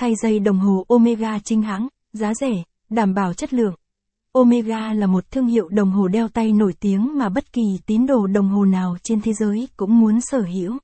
Thay 0.00 0.14
dây 0.22 0.38
đồng 0.38 0.58
hồ 0.58 0.84
Omega 0.88 1.38
chính 1.44 1.62
hãng, 1.62 1.88
giá 2.12 2.34
rẻ, 2.34 2.62
đảm 2.90 3.14
bảo 3.14 3.34
chất 3.34 3.54
lượng. 3.54 3.74
Omega 4.32 4.92
là 4.92 5.06
một 5.06 5.30
thương 5.30 5.46
hiệu 5.46 5.68
đồng 5.68 5.90
hồ 5.90 6.08
đeo 6.08 6.28
tay 6.28 6.52
nổi 6.52 6.72
tiếng 6.80 7.18
mà 7.18 7.28
bất 7.28 7.52
kỳ 7.52 7.78
tín 7.86 8.06
đồ 8.06 8.26
đồng 8.26 8.48
hồ 8.48 8.64
nào 8.64 8.96
trên 9.02 9.20
thế 9.20 9.32
giới 9.32 9.68
cũng 9.76 10.00
muốn 10.00 10.20
sở 10.20 10.40
hữu. 10.40 10.78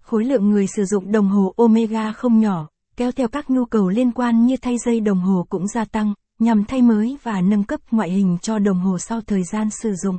Khối 0.00 0.24
lượng 0.24 0.50
người 0.50 0.66
sử 0.76 0.84
dụng 0.84 1.12
đồng 1.12 1.28
hồ 1.28 1.54
Omega 1.56 2.12
không 2.12 2.40
nhỏ, 2.40 2.68
kéo 2.96 3.12
theo 3.12 3.28
các 3.28 3.50
nhu 3.50 3.64
cầu 3.64 3.88
liên 3.88 4.12
quan 4.12 4.46
như 4.46 4.56
thay 4.62 4.76
dây 4.78 5.00
đồng 5.00 5.20
hồ 5.20 5.46
cũng 5.48 5.68
gia 5.68 5.84
tăng, 5.84 6.14
nhằm 6.38 6.64
thay 6.64 6.82
mới 6.82 7.16
và 7.22 7.40
nâng 7.40 7.64
cấp 7.64 7.80
ngoại 7.90 8.10
hình 8.10 8.38
cho 8.42 8.58
đồng 8.58 8.78
hồ 8.78 8.98
sau 8.98 9.20
thời 9.20 9.42
gian 9.52 9.68
sử 9.82 9.94
dụng. 10.04 10.18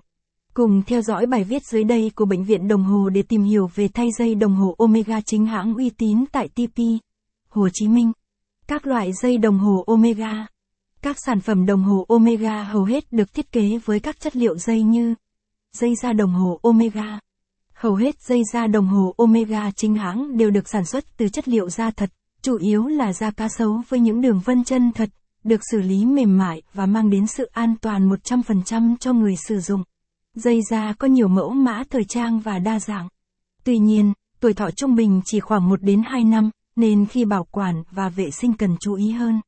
Cùng 0.54 0.82
theo 0.88 1.02
dõi 1.02 1.26
bài 1.26 1.44
viết 1.44 1.66
dưới 1.66 1.84
đây 1.84 2.12
của 2.16 2.26
Bệnh 2.26 2.44
viện 2.44 2.68
Đồng 2.68 2.84
Hồ 2.84 3.10
để 3.10 3.22
tìm 3.22 3.44
hiểu 3.44 3.70
về 3.76 3.88
thay 3.88 4.08
dây 4.18 4.36
đồng 4.36 4.56
hồ 4.56 4.76
Omega 4.78 5.22
chính 5.26 5.46
hãng 5.46 5.76
uy 5.76 5.90
tín 5.90 6.26
tại 6.32 6.48
TP, 6.48 6.80
Hồ 7.50 7.70
Chí 7.74 7.88
Minh. 7.88 8.12
Các 8.70 8.88
loại 8.88 9.14
dây 9.14 9.38
đồng 9.38 9.60
hồ 9.60 9.84
Omega 9.88 10.48
Các 11.02 11.18
sản 11.25 11.39
phẩm 11.39 11.66
đồng 11.66 11.84
hồ 11.84 12.06
Omega 12.07 12.64
hầu 12.64 12.84
hết 12.84 13.12
được 13.12 13.34
thiết 13.34 13.52
kế 13.52 13.80
với 13.86 14.00
các 14.00 14.20
chất 14.20 14.36
liệu 14.36 14.57
dây 14.57 14.84
như 14.84 15.16
dây 15.78 15.96
da 15.96 16.14
đồng 16.14 16.32
hồ 16.32 16.60
Omega. 16.64 17.20
Hầu 17.74 17.96
hết 17.96 18.21
dây 18.21 18.42
da 18.54 18.68
đồng 18.68 18.88
hồ 18.88 19.14
Omega 19.18 19.71
chính 19.71 19.96
hãng 19.96 20.38
đều 20.38 20.50
được 20.50 20.70
sản 20.70 20.86
xuất 20.86 21.18
từ 21.18 21.29
chất 21.29 21.48
liệu 21.48 21.70
da 21.70 21.92
thật, 21.92 22.10
chủ 22.42 22.57
yếu 22.57 22.88
là 22.88 23.14
da 23.14 23.32
cá 23.32 23.48
sấu 23.50 23.82
với 23.90 24.00
những 24.00 24.21
đường 24.21 24.42
vân 24.46 24.64
chân 24.64 24.92
thật, 24.92 25.10
được 25.43 25.62
xử 25.71 25.82
lý 25.82 26.06
mềm 26.06 26.38
mại 26.38 26.62
và 26.74 26.86
mang 26.86 27.10
đến 27.10 27.28
sự 27.28 27.50
an 27.51 27.76
toàn 27.82 28.10
100% 28.10 28.96
cho 29.00 29.14
người 29.14 29.36
sử 29.48 29.60
dụng. 29.60 29.84
Dây 30.36 30.62
da 30.70 30.93
có 31.00 31.07
nhiều 31.07 31.28
mẫu 31.28 31.50
mã 31.50 31.84
thời 31.90 32.04
trang 32.04 32.40
và 32.40 32.59
đa 32.59 32.80
dạng. 32.80 33.08
Tuy 33.64 33.78
nhiên, 33.78 34.14
tuổi 34.40 34.54
thọ 34.54 34.72
trung 34.72 34.95
bình 34.95 35.22
chỉ 35.26 35.40
khoảng 35.40 35.70
1 35.70 35.81
đến 35.81 36.02
2 36.06 36.23
năm, 36.23 36.50
nên 36.80 37.06
khi 37.06 37.25
bảo 37.25 37.44
quản 37.52 37.83
và 37.92 38.09
vệ 38.09 38.31
sinh 38.31 38.53
cần 38.53 38.75
chú 38.80 38.94
ý 38.94 39.11
hơn. 39.11 39.42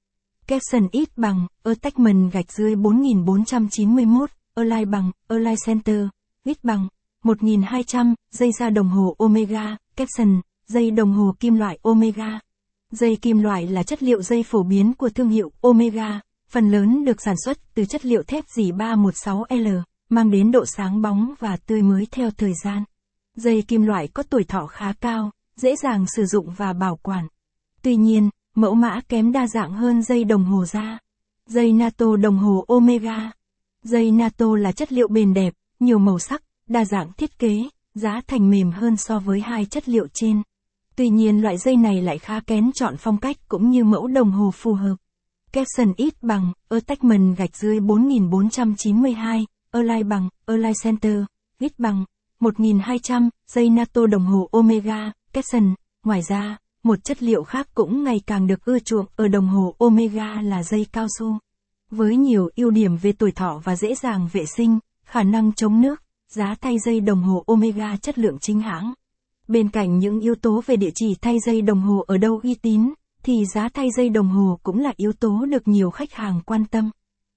Capson 0.48 0.88
ít 0.92 1.18
bằng, 1.18 1.48
attachment 1.64 2.32
gạch 2.32 2.52
dưới 2.52 2.76
4491, 2.76 4.30
Align 4.56 4.92
bằng, 4.92 5.12
Align 5.28 5.56
Center, 5.66 6.06
ít 6.44 6.64
bằng, 6.64 6.88
1200, 7.24 8.16
dây 8.32 8.52
da 8.60 8.70
đồng 8.70 8.90
hồ 8.90 9.16
Omega, 9.18 9.78
Capson, 9.96 10.42
dây 10.68 10.92
đồng 10.92 11.14
hồ 11.14 11.36
kim 11.40 11.56
loại 11.56 11.80
Omega. 11.82 12.40
Dây 12.92 13.16
kim 13.22 13.40
loại 13.40 13.68
là 13.68 13.84
chất 13.84 14.04
liệu 14.04 14.22
dây 14.22 14.44
phổ 14.44 14.64
biến 14.64 14.94
của 14.94 15.10
thương 15.10 15.30
hiệu 15.30 15.52
Omega, 15.62 16.20
phần 16.50 16.72
lớn 16.72 17.06
được 17.06 17.22
sản 17.22 17.36
xuất 17.46 17.58
từ 17.74 17.86
chất 17.86 18.06
liệu 18.06 18.24
thép 18.24 18.44
dỉ 18.56 18.72
316L, 18.72 19.82
mang 20.10 20.32
đến 20.32 20.52
độ 20.52 20.66
sáng 20.66 21.02
bóng 21.02 21.34
và 21.40 21.58
tươi 21.58 21.82
mới 21.82 22.08
theo 22.12 22.32
thời 22.32 22.54
gian. 22.64 22.84
Dây 23.36 23.62
kim 23.62 23.82
loại 23.82 24.08
có 24.08 24.24
tuổi 24.24 24.44
thọ 24.44 24.66
khá 24.66 24.94
cao, 25.02 25.32
dễ 25.62 25.76
dàng 25.84 26.06
sử 26.16 26.26
dụng 26.26 26.50
và 26.58 26.74
bảo 26.74 26.96
quản. 26.96 27.28
Tuy 27.82 27.96
nhiên, 27.96 28.30
mẫu 28.56 28.76
mã 28.76 29.02
kém 29.10 29.32
đa 29.32 29.48
dạng 29.48 29.74
hơn 29.74 30.04
dây 30.04 30.24
đồng 30.24 30.44
hồ 30.44 30.66
da. 30.66 31.00
Dây 31.50 31.74
NATO 31.74 32.16
đồng 32.16 32.38
hồ 32.38 32.66
Omega. 32.68 33.32
Dây 33.84 34.12
NATO 34.12 34.46
là 34.56 34.72
chất 34.72 34.92
liệu 34.92 35.08
bền 35.08 35.34
đẹp, 35.34 35.54
nhiều 35.80 36.00
màu 36.00 36.20
sắc, 36.20 36.44
đa 36.68 36.86
dạng 36.86 37.14
thiết 37.18 37.40
kế, 37.40 37.64
giá 37.94 38.22
thành 38.28 38.50
mềm 38.50 38.72
hơn 38.72 38.98
so 38.98 39.20
với 39.20 39.42
hai 39.42 39.66
chất 39.66 39.90
liệu 39.90 40.08
trên. 40.14 40.42
Tuy 40.96 41.10
nhiên 41.10 41.42
loại 41.42 41.58
dây 41.58 41.76
này 41.76 42.02
lại 42.02 42.18
khá 42.18 42.40
kén 42.40 42.72
chọn 42.72 42.96
phong 43.00 43.18
cách 43.18 43.38
cũng 43.48 43.70
như 43.70 43.84
mẫu 43.84 44.08
đồng 44.08 44.32
hồ 44.32 44.52
phù 44.52 44.74
hợp. 44.74 44.96
Capson 45.52 45.94
ít 45.98 46.14
bằng, 46.22 46.54
attachment 46.70 47.38
gạch 47.38 47.58
dưới 47.58 47.80
4492, 47.80 49.46
Align 49.72 50.10
bằng, 50.10 50.30
Align 50.46 50.74
Center, 50.84 51.24
ít 51.60 51.80
bằng, 51.80 52.06
1200, 52.40 53.30
dây 53.48 53.70
NATO 53.70 54.08
đồng 54.08 54.26
hồ 54.26 54.50
Omega, 54.52 55.12
Capson. 55.34 55.74
Ngoài 56.06 56.22
ra, 56.22 56.58
một 56.84 57.04
chất 57.04 57.24
liệu 57.24 57.44
khác 57.44 57.68
cũng 57.76 58.04
ngày 58.04 58.22
càng 58.28 58.48
được 58.48 58.66
ưa 58.66 58.80
chuộng 58.80 59.06
ở 59.16 59.28
đồng 59.28 59.48
hồ 59.48 59.76
Omega 59.78 60.42
là 60.42 60.64
dây 60.64 60.86
cao 60.92 61.08
su. 61.20 61.38
Với 61.92 62.16
nhiều 62.16 62.50
ưu 62.56 62.70
điểm 62.70 62.98
về 62.98 63.12
tuổi 63.12 63.32
thọ 63.32 63.62
và 63.64 63.76
dễ 63.76 63.96
dàng 63.96 64.30
vệ 64.32 64.46
sinh, 64.46 64.80
khả 65.06 65.24
năng 65.24 65.54
chống 65.54 65.82
nước, 65.82 66.02
giá 66.30 66.56
thay 66.62 66.76
dây 66.86 67.00
đồng 67.00 67.22
hồ 67.22 67.44
Omega 67.48 67.98
chất 67.98 68.18
lượng 68.18 68.38
chính 68.42 68.60
hãng. 68.60 68.94
Bên 69.48 69.70
cạnh 69.70 70.00
những 70.00 70.20
yếu 70.20 70.36
tố 70.36 70.64
về 70.66 70.76
địa 70.76 70.92
chỉ 70.96 71.16
thay 71.22 71.38
dây 71.46 71.62
đồng 71.62 71.82
hồ 71.82 72.04
ở 72.08 72.18
đâu 72.18 72.40
uy 72.44 72.56
tín, 72.56 72.94
thì 73.24 73.46
giá 73.54 73.70
thay 73.70 73.88
dây 73.98 74.10
đồng 74.10 74.30
hồ 74.30 74.60
cũng 74.64 74.80
là 74.80 74.94
yếu 74.96 75.14
tố 75.14 75.46
được 75.46 75.68
nhiều 75.68 75.90
khách 75.90 76.14
hàng 76.14 76.42
quan 76.46 76.66
tâm. 76.66 76.90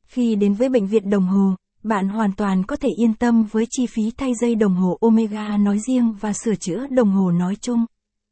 Khi 0.06 0.34
đến 0.34 0.54
với 0.54 0.68
bệnh 0.68 0.86
viện 0.86 1.10
đồng 1.10 1.26
hồ, 1.26 1.54
bạn 1.84 2.08
hoàn 2.08 2.32
toàn 2.32 2.64
có 2.64 2.76
thể 2.76 2.88
yên 2.98 3.14
tâm 3.14 3.42
với 3.42 3.66
chi 3.70 3.86
phí 3.86 4.02
thay 4.16 4.32
dây 4.40 4.54
đồng 4.54 4.74
hồ 4.74 4.98
Omega 5.00 5.56
nói 5.56 5.78
riêng 5.86 6.12
và 6.20 6.32
sửa 6.32 6.54
chữa 6.54 6.86
đồng 6.86 7.10
hồ 7.10 7.30
nói 7.30 7.56
chung. 7.60 7.84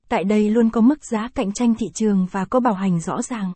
Tại 0.09 0.25
đây 0.25 0.51
luôn 0.51 0.71
có 0.71 0.81
mức 0.81 1.05
giá 1.05 1.29
cạnh 1.35 1.53
tranh 1.53 1.75
thị 1.75 1.87
trường 1.95 2.27
và 2.31 2.45
có 2.45 2.61
bảo 2.61 2.75
hành 2.75 3.01
rõ 3.01 3.23
ràng. 3.23 3.53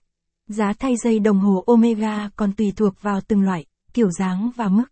Giá 0.48 0.72
thay 0.78 0.96
dây 0.96 1.18
đồng 1.18 1.38
hồ 1.38 1.64
Omega 1.66 2.30
còn 2.36 2.52
tùy 2.52 2.72
thuộc 2.76 3.02
vào 3.02 3.20
từng 3.20 3.42
loại, 3.42 3.64
kiểu 3.94 4.10
dáng 4.10 4.50
và 4.56 4.68
mức. 4.68 4.84